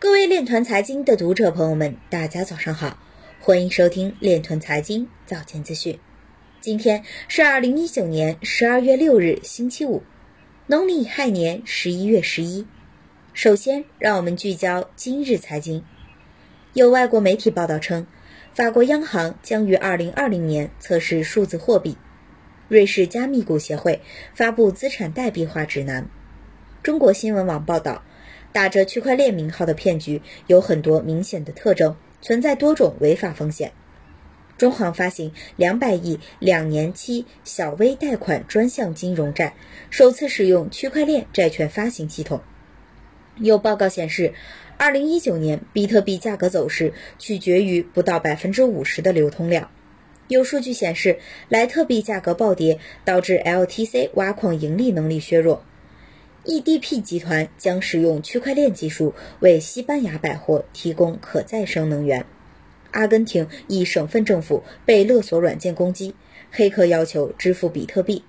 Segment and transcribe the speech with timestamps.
[0.00, 2.98] 各位链团财经的读者朋友们，大家早上好，
[3.38, 5.98] 欢迎收听链团财经早间资讯。
[6.58, 10.02] 今天是二零一九年十二月六日，星期五，
[10.66, 12.66] 农历亥年十一月十一。
[13.34, 15.84] 首先，让我们聚焦今日财经。
[16.72, 18.06] 有外国媒体报道称，
[18.54, 21.98] 法国央行将于二零二零年测试数字货币。
[22.68, 24.00] 瑞士加密股协会
[24.32, 26.08] 发布资产代币化指南。
[26.82, 28.02] 中国新闻网报道。
[28.52, 33.72] 打着区块链名号的骗局有很多明显的特征，存在多种违法风险。
[34.58, 39.54] 中行发行两百亿两年期小微贷款专项金融债，
[39.88, 42.42] 首次使用区块链债券发行系统。
[43.36, 44.34] 有报告显示，
[44.76, 49.70] 二零一九年比特币价格走势取决于不到百分之五十的流通量。
[50.28, 55.64] 有数据显示，莱特币价格暴跌导致 LTC 挖矿盈利能力削弱。
[56.44, 62.24] EDP 集团将使用区块链技术为西班牙百货提供可再生能源。
[62.92, 66.14] 阿根廷一省份政府被勒索软件攻击，
[66.50, 68.24] 黑客要求支付比特币。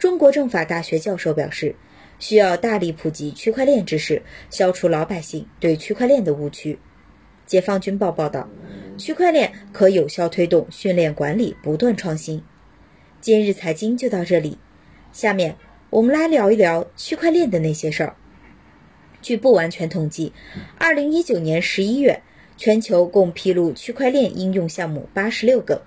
[0.00, 1.76] 中国政法大学教授表示，
[2.18, 6.78] 需要大力普及区块链知识，消除老百姓对区块链的误区。
[7.46, 8.48] 解放军报报道，
[8.98, 12.42] 区块链可有效推动训练管理不断创新。
[13.20, 14.58] 今日财经就到这里，
[15.12, 15.56] 下面。
[15.90, 18.14] 我们来聊一聊区块链的那些事儿。
[19.22, 20.34] 据不完全统计，
[20.76, 22.20] 二零一九年十一月，
[22.58, 25.80] 全球共披露区块链应用项目八十六个，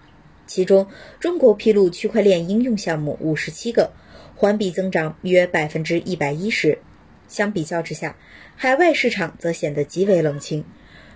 [0.47, 0.87] 其中
[1.19, 3.91] 中国披露区块链应用项目五十七个，
[4.35, 6.79] 环比增长约百分之一百一十。
[7.27, 8.17] 相比较之下，
[8.55, 10.65] 海外市场则显得极为冷清。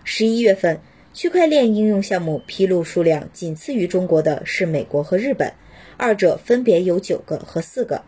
[0.04, 0.80] 十一月份，
[1.12, 5.52] 区块链应用项目披露数量仅次于中国的是美国和日本，
[5.98, 8.04] 二者分别有九个和四个。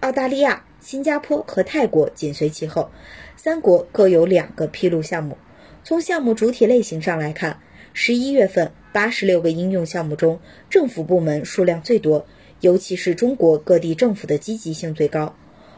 [0.00, 2.90] 澳大利亚、新加坡和泰国紧随其后，
[3.34, 5.38] 三国各有两个披露项目。
[5.82, 7.60] 从项目主体类型上来看，
[7.94, 12.26] 十一月份八十六个应用项目中，政府部门数量最多，
[12.60, 15.34] 尤其是中国各地政府的积极性最高。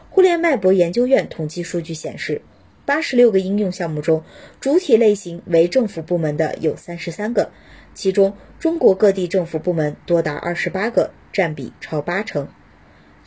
[0.09, 2.41] 互联脉搏研究院统计数据显示，
[2.85, 4.23] 八十六个应用项目中，
[4.59, 7.51] 主体类型为政府部门的有三十三个，
[7.93, 12.49] 其中中国各地政府部门多达二十八个，占比超八成。